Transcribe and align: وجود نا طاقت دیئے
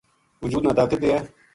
وجود 0.43 0.61
نا 0.67 0.71
طاقت 0.79 0.97
دیئے 1.01 1.19